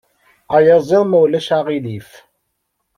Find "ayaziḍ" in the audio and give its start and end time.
0.55-1.03